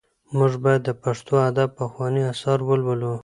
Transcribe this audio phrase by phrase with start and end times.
[0.37, 3.13] موږ باید د پښتو ادب پخواني اثار ولولو.